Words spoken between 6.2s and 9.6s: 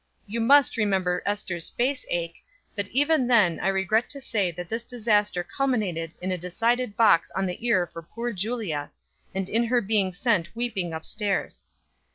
a decided box on the ear for poor Julia, and